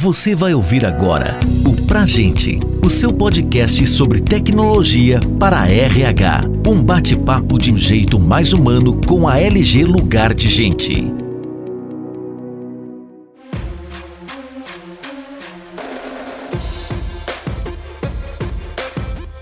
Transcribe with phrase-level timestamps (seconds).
[0.00, 6.42] Você vai ouvir agora o Pra Gente, o seu podcast sobre tecnologia para a RH.
[6.64, 11.12] Um bate-papo de um jeito mais humano com a LG Lugar de Gente.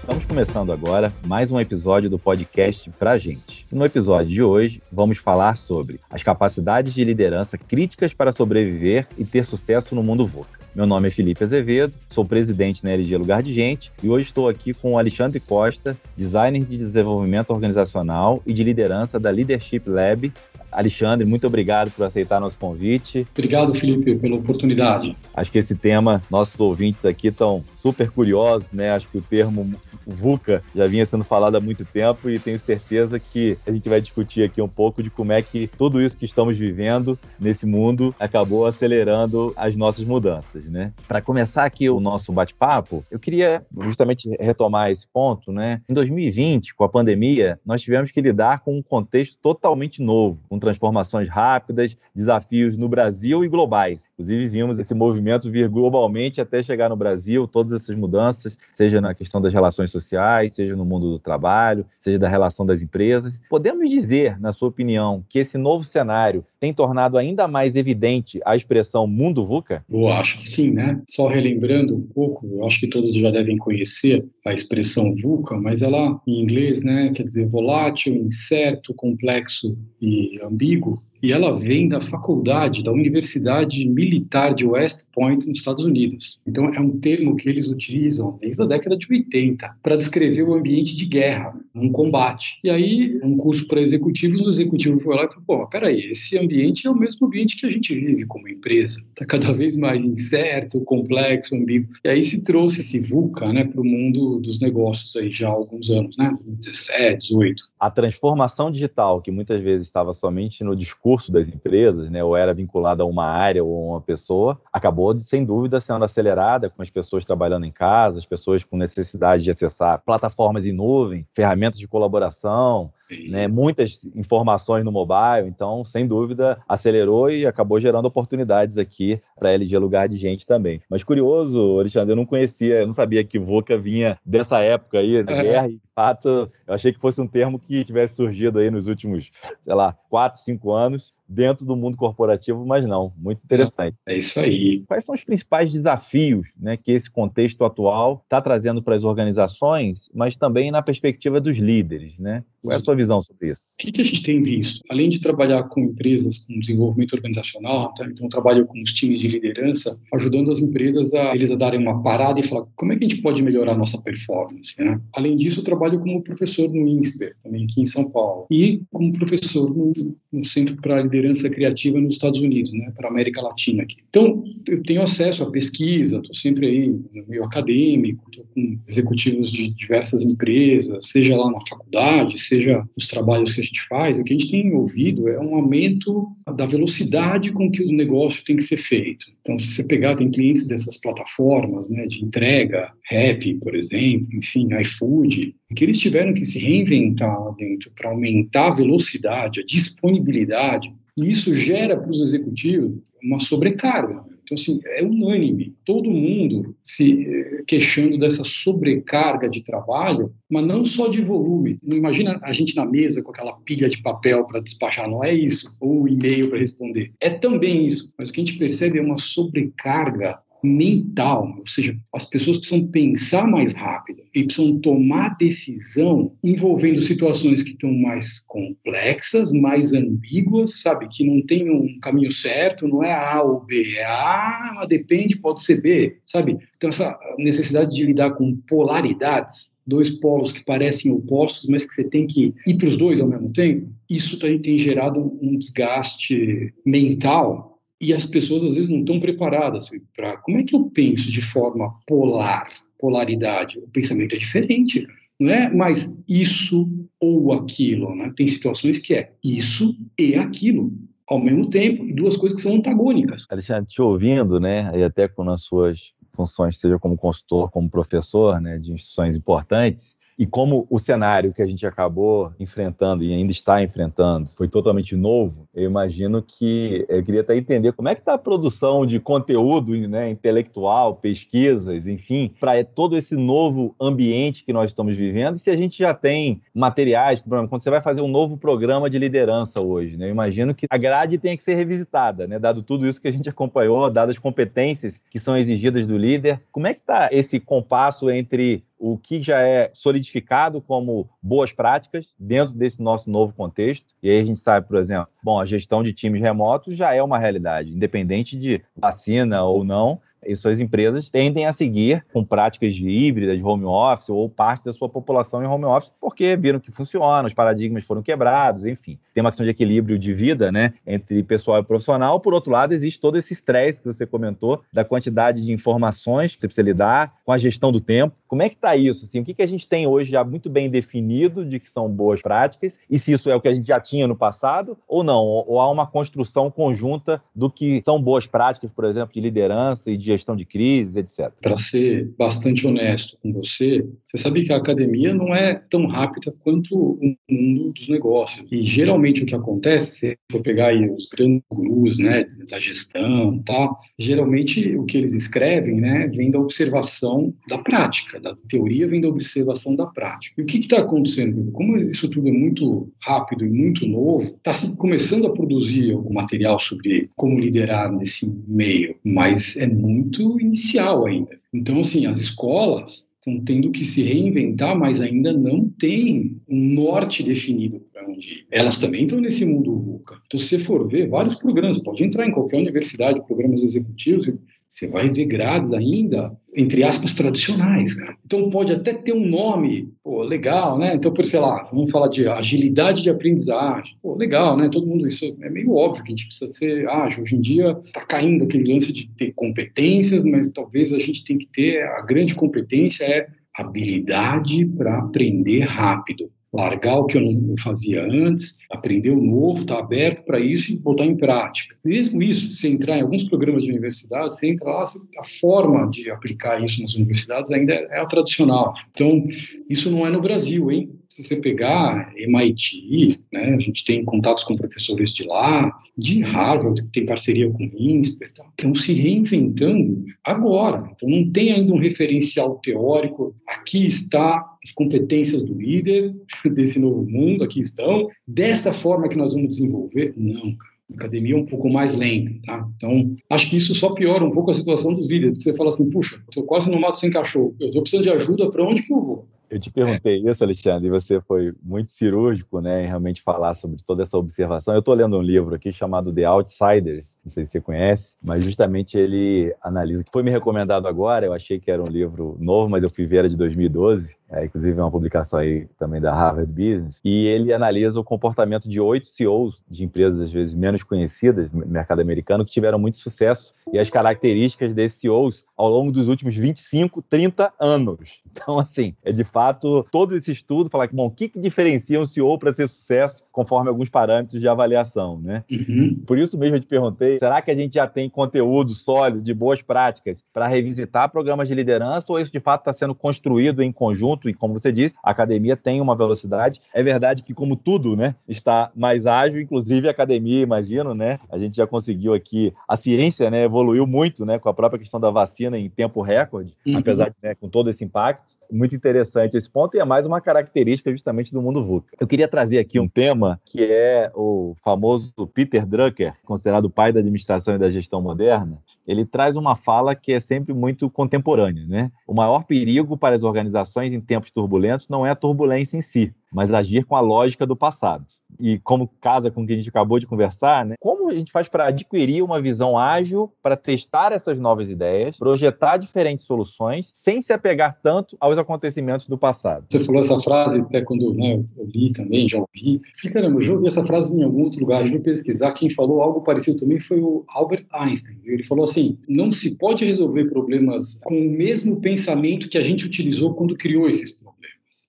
[0.00, 3.55] Estamos começando agora mais um episódio do podcast Pra Gente.
[3.71, 9.25] No episódio de hoje, vamos falar sobre as capacidades de liderança críticas para sobreviver e
[9.25, 10.61] ter sucesso no mundo VUCA.
[10.73, 14.48] Meu nome é Felipe Azevedo, sou presidente na LG Lugar de Gente e hoje estou
[14.48, 20.33] aqui com o Alexandre Costa, designer de desenvolvimento organizacional e de liderança da Leadership Lab.
[20.77, 23.27] Alexandre, muito obrigado por aceitar nosso convite.
[23.33, 25.17] Obrigado, Felipe, pela oportunidade.
[25.34, 28.91] Acho que esse tema, nossos ouvintes aqui estão super curiosos, né?
[28.91, 29.70] Acho que o termo
[30.07, 34.01] VUCA já vinha sendo falado há muito tempo e tenho certeza que a gente vai
[34.01, 38.15] discutir aqui um pouco de como é que tudo isso que estamos vivendo nesse mundo
[38.20, 40.93] acabou acelerando as nossas mudanças, né?
[41.09, 45.81] Para começar aqui o nosso bate-papo, eu queria justamente retomar esse ponto, né?
[45.89, 50.59] Em 2020, com a pandemia, nós tivemos que lidar com um contexto totalmente novo, com
[50.67, 54.09] transformações rápidas, desafios no Brasil e globais.
[54.14, 59.14] Inclusive, vimos esse movimento vir globalmente até chegar no Brasil, todas essas mudanças, seja na
[59.14, 63.41] questão das relações sociais, seja no mundo do trabalho, seja da relação das empresas.
[63.48, 68.56] Podemos dizer, na sua opinião, que esse novo cenário tem tornado ainda mais evidente a
[68.56, 69.84] expressão mundo VUCA?
[69.89, 71.00] Eu acho que sim, né?
[71.09, 75.81] Só relembrando um pouco, eu acho que todos já devem conhecer a expressão VUCA, mas
[75.81, 81.03] ela, em inglês, né, quer dizer volátil, incerto, complexo e ambíguo.
[81.23, 86.39] E ela vem da faculdade da Universidade Militar de West Point, nos Estados Unidos.
[86.47, 90.53] Então, é um termo que eles utilizam desde a década de 80 para descrever o
[90.53, 92.59] ambiente de guerra, um combate.
[92.62, 96.39] E aí, um curso para executivos, o executivo foi lá e falou: pô, peraí, esse
[96.39, 99.00] ambiente é o mesmo ambiente que a gente vive como empresa.
[99.09, 101.89] Está cada vez mais incerto, complexo, ambíguo.
[102.05, 105.53] E aí se trouxe esse VUCA né, para o mundo dos negócios aí já há
[105.53, 106.27] alguns anos, né?
[106.28, 107.64] 2017, 18.
[107.81, 112.53] A transformação digital, que muitas vezes estava somente no discurso das empresas, né, ou era
[112.53, 116.91] vinculada a uma área ou a uma pessoa, acabou, sem dúvida, sendo acelerada com as
[116.91, 121.89] pessoas trabalhando em casa, as pessoas com necessidade de acessar plataformas em nuvem, ferramentas de
[121.89, 122.93] colaboração,
[123.28, 129.50] né, muitas informações no mobile, então, sem dúvida, acelerou e acabou gerando oportunidades aqui para
[129.50, 130.81] a LG Lugar de Gente também.
[130.91, 135.22] Mas curioso, Alexandre, eu não conhecia, eu não sabia que VOCA vinha dessa época aí,
[135.22, 138.71] de guerra, e de fato, eu achei que fosse um termo que tivesse surgido aí
[138.71, 139.31] nos últimos,
[139.61, 143.12] sei lá, quatro, cinco anos, dentro do mundo corporativo, mas não.
[143.16, 143.97] Muito interessante.
[144.06, 144.84] É isso aí.
[144.87, 150.09] Quais são os principais desafios né, que esse contexto atual está trazendo para as organizações,
[150.15, 152.19] mas também na perspectiva dos líderes?
[152.19, 152.44] Né?
[152.62, 153.62] Qual é a sua visão sobre isso?
[153.62, 154.82] O que, que a gente tem visto?
[154.91, 158.06] Além de trabalhar com empresas com desenvolvimento organizacional, tá?
[158.06, 162.03] então trabalho com os times de liderança, ajudando as empresas a eles a darem uma
[162.03, 164.75] parada e falar como é que a gente pode melhorar a nossa performance.
[164.78, 165.00] Né?
[165.15, 169.12] Além disso, eu trabalho como professor no INSPER, também aqui em São Paulo, e como
[169.12, 169.92] professor no,
[170.32, 171.16] no Centro para Liderança
[171.50, 173.97] Criativa nos Estados Unidos, né, para a América Latina aqui.
[174.09, 179.50] Então, eu tenho acesso à pesquisa, estou sempre aí no meio acadêmico, estou com executivos
[179.50, 184.19] de diversas empresas, seja lá na faculdade, seja nos trabalhos que a gente faz.
[184.19, 188.44] O que a gente tem ouvido é um aumento da velocidade com que o negócio
[188.44, 189.27] tem que ser feito.
[189.41, 194.69] Então, se você pegar, tem clientes dessas plataformas né, de entrega, Rap, por exemplo, enfim,
[194.81, 200.94] iFood, que eles tiveram que se reinventar lá dentro para aumentar a velocidade, a disponibilidade,
[201.16, 204.25] e isso gera para os executivos uma sobrecarga.
[204.47, 207.27] Então, assim, é unânime, todo mundo se
[207.66, 211.81] queixando dessa sobrecarga de trabalho, mas não só de volume.
[211.83, 215.34] Não imagina a gente na mesa com aquela pilha de papel para despachar, não é
[215.34, 217.12] isso, ou e-mail para responder.
[217.21, 221.97] É também isso, mas o que a gente percebe é uma sobrecarga mental, ou seja,
[222.15, 228.41] as pessoas precisam pensar mais rápido e precisam tomar decisão envolvendo situações que estão mais
[228.41, 233.95] complexas, mais ambíguas, sabe, que não tem um caminho certo, não é A ou B,
[233.97, 236.59] é A, mas depende, pode ser B, sabe?
[236.77, 242.04] Então essa necessidade de lidar com polaridades, dois polos que parecem opostos, mas que você
[242.04, 246.75] tem que ir para os dois ao mesmo tempo, isso tem, tem gerado um desgaste
[246.84, 251.31] mental e as pessoas às vezes não estão preparadas para como é que eu penso
[251.31, 253.78] de forma polar, polaridade.
[253.78, 255.07] O pensamento é diferente,
[255.41, 256.88] não é mais isso
[257.21, 258.33] ou aquilo, né?
[258.37, 260.93] Tem situações que é isso e aquilo
[261.28, 263.47] ao mesmo tempo e duas coisas que são antagônicas.
[263.50, 268.61] Alexandre, te ouvindo, né, e até com as suas funções, seja como consultor, como professor,
[268.61, 273.52] né, de instituições importantes, E como o cenário que a gente acabou enfrentando e ainda
[273.52, 278.21] está enfrentando foi totalmente novo, eu imagino que eu queria até entender como é que
[278.21, 284.73] está a produção de conteúdo né, intelectual, pesquisas, enfim, para todo esse novo ambiente que
[284.73, 285.56] nós estamos vivendo.
[285.56, 289.18] E se a gente já tem materiais, quando você vai fazer um novo programa de
[289.18, 293.06] liderança hoje, né, eu imagino que a grade tem que ser revisitada, né, dado tudo
[293.06, 296.61] isso que a gente acompanhou, dadas as competências que são exigidas do líder.
[296.71, 302.26] Como é que está esse compasso entre o que já é solidificado como boas práticas
[302.38, 304.12] dentro desse nosso novo contexto.
[304.20, 307.23] E aí a gente sabe, por exemplo, bom, a gestão de times remotos já é
[307.23, 312.95] uma realidade, independente de vacina ou não, e suas empresas tendem a seguir com práticas
[312.95, 316.81] de híbrida, de home office, ou parte da sua população em home office, porque viram
[316.81, 319.19] que funciona, os paradigmas foram quebrados, enfim.
[319.35, 322.40] Tem uma questão de equilíbrio de vida, né, entre pessoal e profissional.
[322.40, 326.61] Por outro lado, existe todo esse estresse que você comentou, da quantidade de informações que
[326.61, 328.35] você precisa lidar, com a gestão do tempo.
[328.47, 329.25] Como é que está isso?
[329.25, 332.09] Assim, o que, que a gente tem hoje já muito bem definido de que são
[332.09, 335.25] boas práticas, e se isso é o que a gente já tinha no passado, ou
[335.25, 335.42] não?
[335.45, 340.16] Ou há uma construção conjunta do que são boas práticas, por exemplo, de liderança e
[340.16, 341.52] de gestão de crises, etc.
[341.61, 346.54] Para ser bastante honesto com você, você sabe que a academia não é tão rápida
[346.61, 348.66] quanto o mundo dos negócios.
[348.71, 353.62] E geralmente o que acontece, se for pegar aí os grandes gurus, né, da gestão,
[353.62, 353.90] tá?
[354.18, 359.28] Geralmente o que eles escrevem, né, vem da observação da prática, da teoria vem da
[359.28, 360.54] observação da prática.
[360.61, 361.71] E o que está acontecendo?
[361.73, 366.35] Como isso tudo é muito rápido e muito novo, está se começando a produzir algum
[366.35, 371.59] material sobre como liderar nesse meio, mas é muito muito inicial ainda.
[371.73, 377.45] Então, assim, as escolas estão tendo que se reinventar, mas ainda não tem um norte
[377.45, 378.67] definido para onde ir.
[378.71, 380.40] Elas também estão nesse mundo VUCA.
[380.47, 384.49] Então, se você for ver, vários programas, pode entrar em qualquer universidade, programas executivos,
[384.88, 388.14] você vai ver grades ainda, entre aspas, tradicionais.
[388.14, 388.37] Cara.
[388.44, 391.14] Então pode até ter um nome, pô, legal, né?
[391.14, 394.16] Então, por sei lá, vamos falar de agilidade de aprendizagem.
[394.23, 394.88] Pô, legal, né?
[394.88, 397.42] Todo mundo, isso é meio óbvio que a gente precisa ser ágil.
[397.42, 401.59] Hoje em dia está caindo aquele lance de ter competências, mas talvez a gente tem
[401.59, 407.76] que ter, a grande competência é habilidade para aprender rápido largar o que eu não
[407.78, 411.97] fazia antes, aprender o novo, estar tá aberto para isso e botar em prática.
[412.05, 416.31] Mesmo isso, se entrar em alguns programas de universidade, você entra lá, a forma de
[416.31, 418.95] aplicar isso nas universidades ainda é a tradicional.
[419.12, 419.43] Então,
[419.88, 421.11] isso não é no Brasil, hein?
[421.37, 427.02] Se você pegar MIT, né, a gente tem contatos com professores de lá, de Harvard,
[427.02, 428.64] que tem parceria com o INSPER, tá?
[428.71, 431.06] estão se reinventando agora.
[431.14, 433.54] Então, não tem ainda um referencial teórico.
[433.68, 436.35] Aqui está as competências do líder
[436.73, 438.30] desse novo mundo, aqui estão.
[438.49, 440.32] Desta forma que nós vamos desenvolver?
[440.38, 440.97] Não, cara.
[441.16, 442.88] Academia é um pouco mais lenta, tá?
[442.97, 445.62] Então, acho que isso só piora um pouco a situação dos líderes.
[445.62, 448.71] Você fala assim, puxa, estou quase no mato sem cachorro, eu estou precisando de ajuda,
[448.71, 449.49] para onde que eu vou?
[449.71, 453.99] Eu te perguntei isso, Alexandre, e você foi muito cirúrgico né, em realmente falar sobre
[454.04, 454.95] toda essa observação.
[454.95, 458.64] Eu estou lendo um livro aqui chamado The Outsiders, não sei se você conhece, mas
[458.64, 462.88] justamente ele analisa, que foi me recomendado agora, eu achei que era um livro novo,
[462.88, 466.33] mas eu fui ver, era de 2012, é, inclusive é uma publicação aí também da
[466.33, 471.02] Harvard Business, e ele analisa o comportamento de oito CEOs de empresas, às vezes, menos
[471.02, 476.12] conhecidas no mercado americano, que tiveram muito sucesso, e as características desses CEOs ao longo
[476.12, 478.40] dos últimos 25, 30 anos.
[478.57, 482.19] Então, assim, é de fato, todo esse estudo fala que, bom, o que, que diferencia
[482.19, 485.62] um CEO para ser sucesso, conforme alguns parâmetros de avaliação, né?
[485.71, 486.23] Uhum.
[486.26, 489.52] Por isso mesmo eu te perguntei, será que a gente já tem conteúdo sólido, de
[489.52, 493.92] boas práticas, para revisitar programas de liderança, ou isso de fato está sendo construído em
[493.92, 496.81] conjunto e como você disse, a academia tem uma velocidade.
[496.93, 501.38] É verdade que, como tudo, né, está mais ágil, inclusive a academia, imagino, né?
[501.50, 505.21] A gente já conseguiu aqui, a ciência, né, evoluiu muito, né, com a própria questão
[505.21, 506.99] da vacina em tempo recorde, uhum.
[506.99, 508.57] apesar de, né, com todo esse impacto.
[508.71, 512.16] Muito interessante esse ponto e é mais uma característica justamente do mundo VUCA.
[512.19, 517.12] Eu queria trazer aqui um tema que é o famoso Peter Drucker, considerado o pai
[517.12, 518.78] da administração e da gestão moderna.
[519.06, 522.12] Ele traz uma fala que é sempre muito contemporânea, né?
[522.26, 526.34] O maior perigo para as organizações em tempos turbulentos não é a turbulência em si,
[526.52, 528.26] mas agir com a lógica do passado
[528.58, 530.94] e como casa com o que a gente acabou de conversar, né?
[531.00, 535.96] Como a gente faz para adquirir uma visão ágil, para testar essas novas ideias, projetar
[535.96, 539.84] diferentes soluções, sem se apegar tanto aos acontecimentos do passado?
[539.88, 543.00] Você falou essa frase até quando né, eu li também, já ouvi.
[543.20, 545.72] Falei, caramba, eu já ouvi essa frase em algum outro lugar, eu vou pesquisar.
[545.72, 548.38] Quem falou algo parecido também foi o Albert Einstein.
[548.44, 553.06] Ele falou assim: não se pode resolver problemas com o mesmo pensamento que a gente
[553.06, 554.45] utilizou quando criou esses problemas.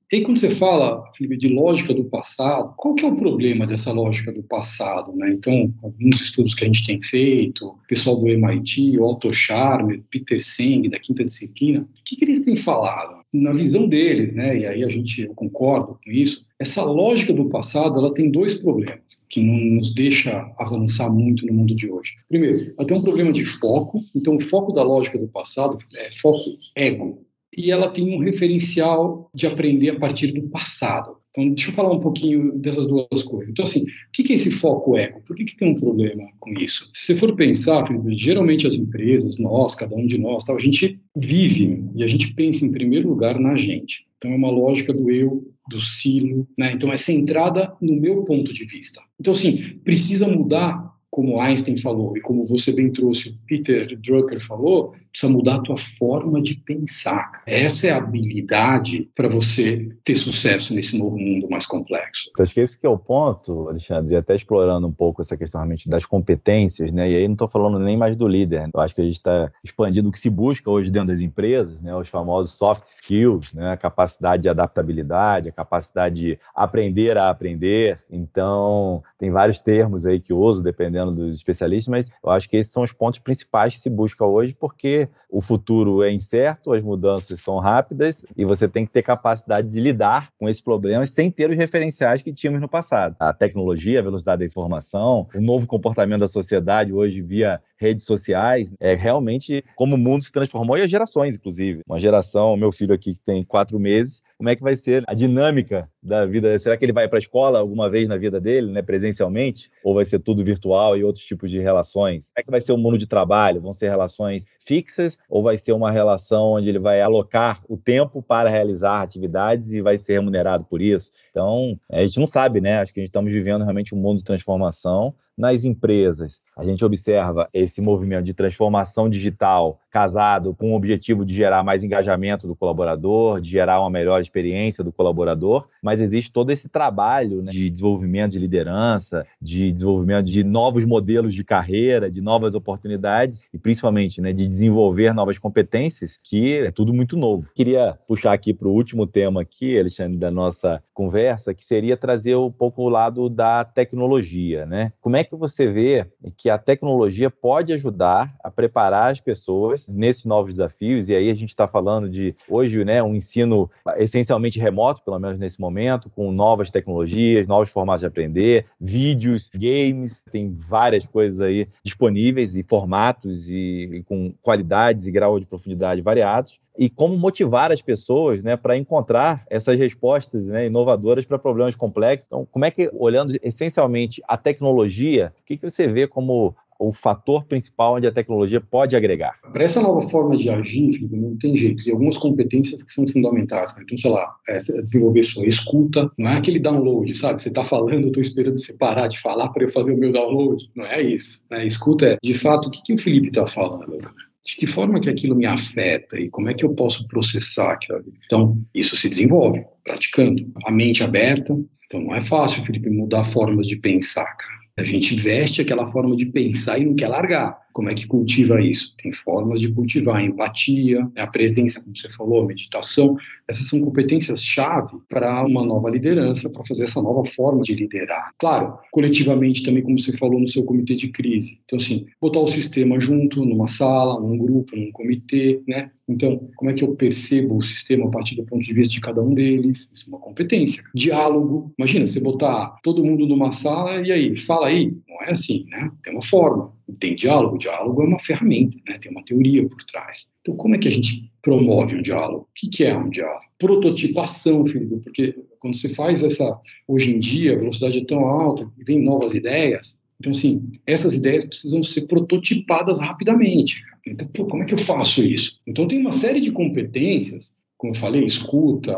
[0.10, 3.68] E aí, quando você fala, Felipe, de lógica do passado, qual que é o problema
[3.68, 5.14] dessa lógica do passado?
[5.14, 5.32] Né?
[5.32, 10.42] Então, alguns estudos que a gente tem feito, o pessoal do MIT, Otto Scharmer, Peter
[10.42, 13.18] Seng, da quinta disciplina, o que, que eles têm falado?
[13.34, 17.50] Na visão deles, né, e aí a gente eu concordo com isso, essa lógica do
[17.50, 22.14] passado ela tem dois problemas que não nos deixa avançar muito no mundo de hoje.
[22.30, 26.10] Primeiro, ela tem um problema de foco, então o foco da lógica do passado é
[26.12, 27.27] foco ego
[27.58, 31.18] e ela tem um referencial de aprender a partir do passado.
[31.32, 33.50] Então, deixa eu falar um pouquinho dessas duas coisas.
[33.50, 35.22] Então, assim, o que é esse foco ego?
[35.26, 36.88] Por que, que tem um problema com isso?
[36.94, 41.00] Se você for pensar, geralmente as empresas, nós, cada um de nós, tal, a gente
[41.16, 44.06] vive e a gente pensa em primeiro lugar na gente.
[44.18, 46.72] Então, é uma lógica do eu, do silo, né?
[46.74, 49.02] Então, é centrada no meu ponto de vista.
[49.20, 54.40] Então, assim, precisa mudar como Einstein falou e como você bem trouxe, o Peter Drucker
[54.40, 57.42] falou, precisa mudar a tua forma de pensar.
[57.46, 62.30] Essa é a habilidade para você ter sucesso nesse novo mundo mais complexo.
[62.40, 65.90] Acho que esse que é o ponto, Alexandre, até explorando um pouco essa questão realmente
[65.90, 67.10] das competências, né?
[67.10, 68.70] E aí não estou falando nem mais do líder.
[68.74, 71.82] Eu acho que a gente está expandindo o que se busca hoje dentro das empresas,
[71.82, 71.96] né?
[71.96, 73.72] Os famosos soft skills, né?
[73.72, 78.00] A capacidade de adaptabilidade, a capacidade de aprender a aprender.
[78.10, 82.72] Então, tem vários termos aí que uso, dependendo dos especialistas, mas eu acho que esses
[82.72, 87.42] são os pontos principais que se busca hoje, porque o futuro é incerto, as mudanças
[87.42, 91.50] são rápidas e você tem que ter capacidade de lidar com esses problemas sem ter
[91.50, 93.16] os referenciais que tínhamos no passado.
[93.20, 98.76] A tecnologia, a velocidade da informação, o novo comportamento da sociedade hoje via redes sociais,
[98.80, 101.82] é realmente como o mundo se transformou e as gerações, inclusive.
[101.88, 105.13] Uma geração, meu filho aqui que tem quatro meses, como é que vai ser a
[105.13, 106.58] dinâmica da vida?
[106.60, 109.72] Será que ele vai para a escola alguma vez na vida dele, né, presencialmente?
[109.84, 112.27] Ou vai ser tudo virtual e outros tipos de relações?
[112.27, 113.62] Como é que vai ser o mundo de trabalho?
[113.62, 118.22] Vão ser relações fixas ou vai ser uma relação onde ele vai alocar o tempo
[118.22, 121.12] para realizar atividades e vai ser remunerado por isso?
[121.32, 122.79] Então, a gente não sabe, né?
[122.79, 126.84] Acho que a gente estamos vivendo realmente um mundo de transformação nas empresas, a gente
[126.84, 132.56] observa esse movimento de transformação digital casado com o objetivo de gerar mais engajamento do
[132.56, 137.70] colaborador, de gerar uma melhor experiência do colaborador, mas existe todo esse trabalho né, de
[137.70, 144.20] desenvolvimento de liderança, de desenvolvimento de novos modelos de carreira, de novas oportunidades e principalmente
[144.22, 147.51] né, de desenvolver novas competências, que é tudo muito novo.
[147.53, 152.36] Queria puxar aqui para o último tema aqui, Alexandre, da nossa conversa, que seria trazer
[152.36, 154.91] um pouco o lado da tecnologia, né?
[155.00, 156.06] Como é que você vê
[156.36, 161.10] que a tecnologia pode ajudar a preparar as pessoas nesses novos desafios?
[161.10, 165.38] E aí a gente está falando de hoje, né, um ensino essencialmente remoto, pelo menos
[165.38, 171.68] nesse momento, com novas tecnologias, novos formatos de aprender, vídeos, games, tem várias coisas aí
[171.84, 177.72] disponíveis e formatos e, e com qualidades e grau de profundidade variados e como motivar
[177.72, 182.28] as pessoas né, para encontrar essas respostas né, inovadoras para problemas complexos.
[182.28, 186.94] Então, como é que, olhando essencialmente a tecnologia, o que, que você vê como o
[186.94, 189.34] fator principal onde a tecnologia pode agregar?
[189.52, 191.84] Para essa nova forma de agir, Felipe, não tem jeito.
[191.84, 193.76] Tem algumas competências que são fundamentais.
[193.76, 193.82] Né?
[193.84, 197.42] Então, sei lá, é desenvolver sua escuta, não é aquele download, sabe?
[197.42, 200.12] Você está falando, eu estou esperando você parar de falar para eu fazer o meu
[200.12, 200.70] download.
[200.76, 201.42] Não é isso.
[201.50, 201.66] Né?
[201.66, 203.98] Escuta é, de fato, o que, que o Felipe está falando
[204.48, 208.01] de que forma que aquilo me afeta e como é que eu posso processar aquilo.
[208.25, 210.50] Então, isso se desenvolve praticando.
[210.66, 211.54] A mente aberta,
[211.86, 214.58] então não é fácil, Felipe, mudar formas de pensar, cara.
[214.77, 217.58] A gente veste aquela forma de pensar e não quer largar.
[217.78, 218.96] Como é que cultiva isso?
[219.00, 223.16] Tem formas de cultivar a empatia, né, a presença, como você falou, meditação.
[223.48, 228.32] Essas são competências-chave para uma nova liderança, para fazer essa nova forma de liderar.
[228.40, 231.60] Claro, coletivamente também, como você falou no seu comitê de crise.
[231.66, 235.92] Então, assim, botar o sistema junto, numa sala, num grupo, num comitê, né?
[236.10, 239.02] Então, como é que eu percebo o sistema a partir do ponto de vista de
[239.02, 239.92] cada um deles?
[239.94, 240.84] Isso é uma competência.
[240.96, 241.72] Diálogo.
[241.78, 244.98] Imagina, você botar todo mundo numa sala e aí, fala aí.
[245.08, 245.92] Não é assim, né?
[246.02, 248.98] Tem uma forma tem diálogo, o diálogo é uma ferramenta, né?
[248.98, 250.32] tem uma teoria por trás.
[250.41, 252.44] Então, como é que a gente promove um diálogo?
[252.44, 253.46] O que é um diálogo?
[253.60, 258.72] Prototipação, Felipe, porque quando você faz essa, hoje em dia, a velocidade é tão alta,
[258.86, 263.84] vem novas ideias, então, assim, essas ideias precisam ser prototipadas rapidamente.
[264.06, 265.60] Então, pô, como é que eu faço isso?
[265.67, 268.98] Então, tem uma série de competências, como eu falei, escuta,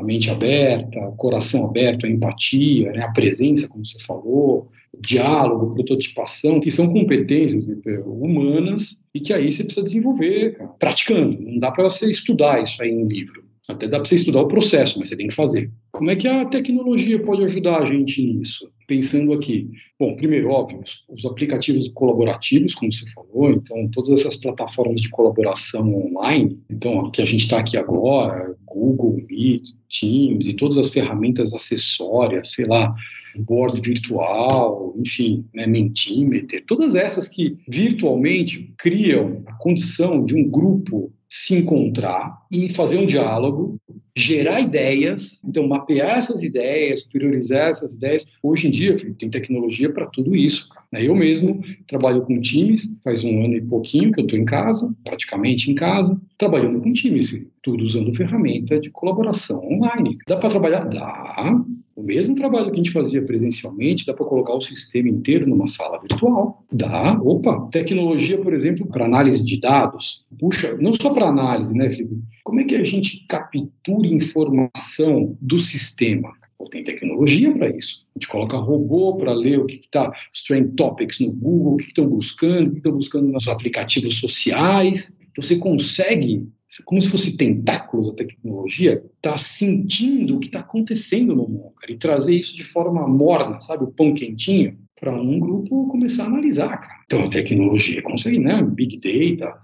[0.00, 5.74] a mente aberta, o coração aberto, a empatia, né, a presença, como você falou, diálogo,
[5.74, 7.66] prototipação, que são competências
[8.04, 11.40] humanas e que aí você precisa desenvolver, cara, praticando.
[11.40, 13.49] Não dá para você estudar isso aí em livro.
[13.68, 15.70] Até dá para você estudar o processo, mas você tem que fazer.
[15.92, 18.68] Como é que a tecnologia pode ajudar a gente nisso?
[18.86, 19.70] Pensando aqui.
[19.98, 25.94] Bom, primeiro, óbvio, os aplicativos colaborativos, como você falou, então todas essas plataformas de colaboração
[25.94, 31.54] online, então que a gente está aqui agora, Google Meet, Teams e todas as ferramentas
[31.54, 32.92] acessórias, sei lá,
[33.36, 41.12] board virtual, enfim, né, Mentimeter, todas essas que virtualmente criam a condição de um grupo
[41.30, 43.80] se encontrar e fazer um diálogo,
[44.16, 48.26] gerar ideias, então mapear essas ideias, priorizar essas ideias.
[48.42, 50.68] Hoje em dia, filho, tem tecnologia para tudo isso.
[50.92, 51.06] Né?
[51.06, 54.92] Eu mesmo trabalho com times, faz um ano e pouquinho que eu estou em casa,
[55.04, 60.18] praticamente em casa, trabalhando com times, filho, tudo usando ferramenta de colaboração online.
[60.26, 60.84] Dá para trabalhar?
[60.86, 61.64] Dá.
[62.00, 65.66] O mesmo trabalho que a gente fazia presencialmente, dá para colocar o sistema inteiro numa
[65.66, 66.64] sala virtual.
[66.72, 67.20] Dá.
[67.22, 70.24] Opa, tecnologia, por exemplo, para análise de dados.
[70.38, 72.22] Puxa, não só para análise, né, Felipe?
[72.42, 76.32] Como é que a gente captura informação do sistema?
[76.70, 78.06] tem tecnologia para isso.
[78.14, 81.76] A gente coloca robô para ler o que está, os trend topics no Google, o
[81.76, 85.16] que estão buscando, o que estão buscando nos aplicativos sociais.
[85.30, 86.46] Então você consegue
[86.84, 91.92] como se fosse tentáculos a tecnologia, está sentindo o que está acontecendo no mundo, cara,
[91.92, 96.26] e trazer isso de forma morna, sabe, o pão quentinho, para um grupo começar a
[96.26, 97.00] analisar, cara.
[97.06, 98.62] Então, a tecnologia consegue, né?
[98.62, 99.58] Big Data,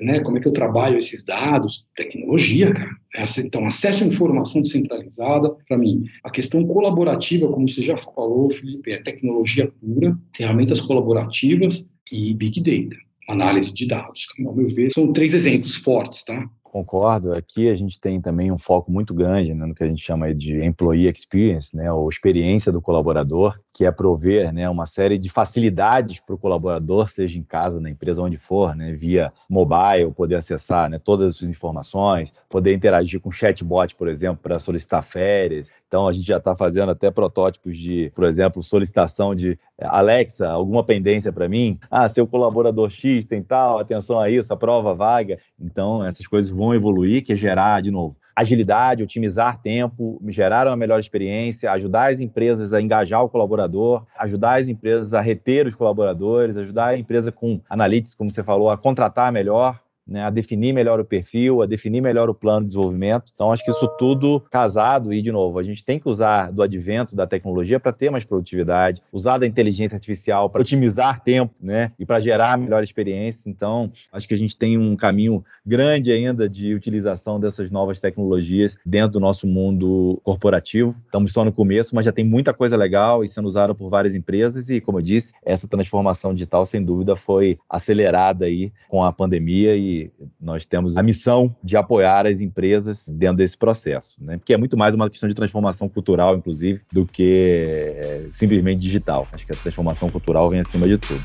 [0.00, 0.20] né?
[0.20, 1.84] como é que eu trabalho esses dados?
[1.94, 2.90] Tecnologia, cara.
[3.38, 8.90] Então, acesso à informação descentralizada, para mim, a questão colaborativa, como você já falou, Felipe,
[8.90, 14.26] é tecnologia pura, ferramentas colaborativas e Big Data análise de dados.
[14.44, 16.48] Ao meu ver, são três exemplos fortes, tá?
[16.70, 17.32] Concordo.
[17.32, 20.34] Aqui a gente tem também um foco muito grande né, no que a gente chama
[20.34, 25.28] de employee experience, né, ou experiência do colaborador, que é prover né, uma série de
[25.28, 30.36] facilidades para o colaborador, seja em casa, na empresa, onde for, né, via mobile, poder
[30.36, 35.70] acessar né, todas as informações, poder interagir com chatbot, por exemplo, para solicitar férias.
[35.88, 40.84] Então, a gente já está fazendo até protótipos de, por exemplo, solicitação de Alexa, alguma
[40.84, 41.78] pendência para mim?
[41.90, 45.38] Ah, seu colaborador X tem tal, atenção a isso, a vaga.
[45.58, 50.76] Então, essas coisas vão evoluir, que é gerar, de novo, agilidade, otimizar tempo, gerar uma
[50.76, 55.74] melhor experiência, ajudar as empresas a engajar o colaborador, ajudar as empresas a reter os
[55.74, 60.72] colaboradores, ajudar a empresa com analytics, como você falou, a contratar melhor, né, a definir
[60.72, 63.30] melhor o perfil, a definir melhor o plano de desenvolvimento.
[63.34, 66.62] Então, acho que isso tudo casado, e de novo, a gente tem que usar do
[66.62, 71.92] advento da tecnologia para ter mais produtividade, usar da inteligência artificial para otimizar tempo né,
[71.98, 73.50] e para gerar melhor experiência.
[73.50, 78.78] Então, acho que a gente tem um caminho grande ainda de utilização dessas novas tecnologias
[78.86, 80.94] dentro do nosso mundo corporativo.
[81.04, 84.14] Estamos só no começo, mas já tem muita coisa legal e sendo usada por várias
[84.14, 84.70] empresas.
[84.70, 89.76] E, como eu disse, essa transformação digital, sem dúvida, foi acelerada aí com a pandemia
[89.76, 89.97] e
[90.40, 94.36] nós temos a missão de apoiar as empresas dentro desse processo, né?
[94.36, 99.26] Porque é muito mais uma questão de transformação cultural, inclusive, do que é, simplesmente digital.
[99.32, 101.22] Acho que a transformação cultural vem acima de tudo.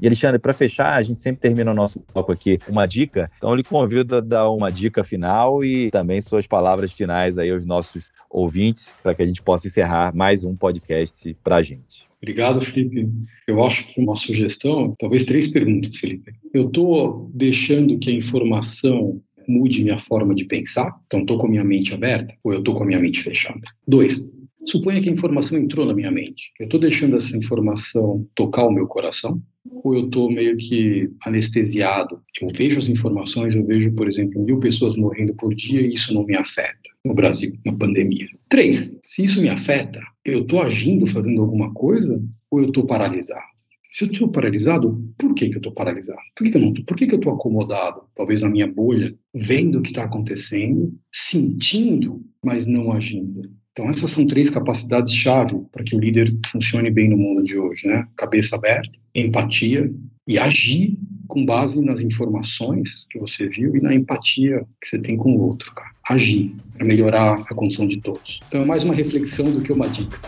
[0.00, 3.30] E Alexandre, para fechar, a gente sempre termina o nosso bloco aqui uma dica.
[3.36, 7.50] Então, eu lhe convido a dar uma dica final e também suas palavras finais aí
[7.50, 12.08] aos nossos ouvintes, para que a gente possa encerrar mais um podcast para a gente.
[12.22, 13.08] Obrigado, Felipe.
[13.46, 16.32] Eu acho que uma sugestão, talvez três perguntas, Felipe.
[16.52, 20.94] Eu estou deixando que a informação mude minha forma de pensar?
[21.06, 23.60] Então, estou com a minha mente aberta ou eu estou com a minha mente fechada?
[23.86, 24.22] Dois,
[24.64, 26.52] suponha que a informação entrou na minha mente.
[26.60, 29.42] Eu estou deixando essa informação tocar o meu coração?
[29.84, 32.20] Ou eu estou meio que anestesiado?
[32.40, 36.12] Eu vejo as informações, eu vejo, por exemplo, mil pessoas morrendo por dia e isso
[36.14, 38.26] não me afeta no Brasil, na pandemia.
[38.48, 43.50] Três, se isso me afeta, eu estou agindo, fazendo alguma coisa ou eu estou paralisado?
[43.90, 46.20] Se eu estou paralisado, por que, que eu estou paralisado?
[46.36, 49.12] Por que, que eu não Por que, que eu estou acomodado, talvez na minha bolha,
[49.34, 53.50] vendo o que está acontecendo, sentindo, mas não agindo?
[53.72, 57.86] Então, essas são três capacidades-chave para que o líder funcione bem no mundo de hoje,
[57.86, 58.06] né?
[58.16, 59.90] Cabeça aberta, empatia
[60.26, 65.16] e agir com base nas informações que você viu e na empatia que você tem
[65.16, 65.90] com o outro, cara.
[66.08, 68.40] Agir para melhorar a condição de todos.
[68.48, 70.18] Então, é mais uma reflexão do que uma dica.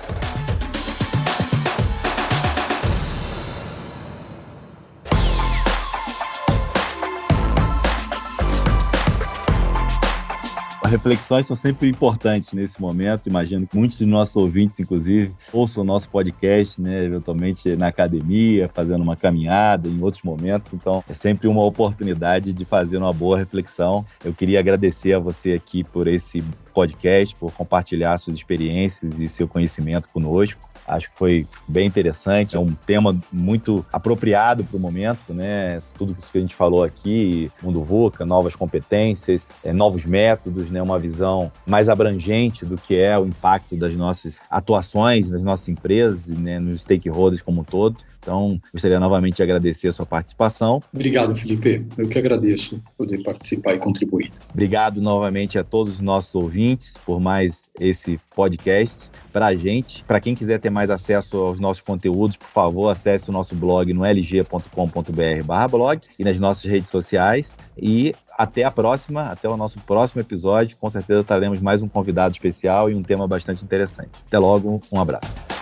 [10.92, 13.26] Reflexões são sempre importantes nesse momento.
[13.26, 18.68] Imagino que muitos de nossos ouvintes, inclusive, ouçam o nosso podcast, né, eventualmente na academia,
[18.68, 20.74] fazendo uma caminhada, em outros momentos.
[20.74, 24.04] Então, é sempre uma oportunidade de fazer uma boa reflexão.
[24.22, 29.48] Eu queria agradecer a você aqui por esse podcast, por compartilhar suas experiências e seu
[29.48, 30.71] conhecimento conosco.
[30.86, 35.80] Acho que foi bem interessante, é um tema muito apropriado para o momento, né?
[35.96, 40.82] Tudo isso que a gente falou aqui, mundo VUCA, novas competências, é, novos métodos, né?
[40.82, 46.28] Uma visão mais abrangente do que é o impacto das nossas atuações nas nossas empresas,
[46.28, 46.58] né?
[46.58, 47.96] Nos stakeholders como um todo.
[48.22, 50.80] Então, gostaria novamente de agradecer a sua participação.
[50.92, 51.84] Obrigado, Felipe.
[51.98, 54.30] Eu que agradeço poder participar e contribuir.
[54.52, 59.10] Obrigado novamente a todos os nossos ouvintes por mais esse podcast.
[59.32, 63.30] Para a gente, para quem quiser ter mais acesso aos nossos conteúdos, por favor, acesse
[63.30, 67.54] o nosso blog no lg.com.br/blog e nas nossas redes sociais.
[67.76, 70.76] E até a próxima, até o nosso próximo episódio.
[70.78, 74.10] Com certeza traremos mais um convidado especial e um tema bastante interessante.
[74.26, 75.61] Até logo, um abraço.